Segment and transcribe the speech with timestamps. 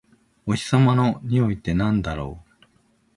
[0.47, 2.65] お日様のにおいってなんだろう？